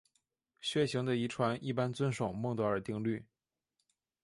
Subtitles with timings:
[0.61, 3.23] 血型的遗传一般遵守孟德尔定律。